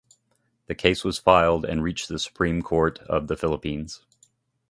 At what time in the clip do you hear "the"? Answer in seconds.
0.65-0.73, 2.09-2.17, 3.27-3.37